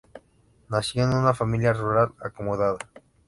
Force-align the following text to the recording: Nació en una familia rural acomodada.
Nació 0.69 1.03
en 1.03 1.13
una 1.13 1.35
familia 1.35 1.73
rural 1.73 2.09
acomodada. 2.23 2.79